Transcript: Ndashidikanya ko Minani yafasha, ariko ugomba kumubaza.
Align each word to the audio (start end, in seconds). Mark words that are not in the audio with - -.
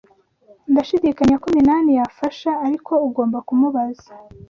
Ndashidikanya 0.71 1.35
ko 1.43 1.47
Minani 1.55 1.91
yafasha, 1.99 2.51
ariko 2.65 2.93
ugomba 3.07 3.37
kumubaza. 3.47 4.09